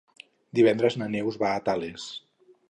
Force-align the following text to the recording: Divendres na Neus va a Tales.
Divendres 0.59 0.97
na 1.01 1.09
Neus 1.17 1.37
va 1.45 1.53
a 1.59 1.61
Tales. 1.69 2.09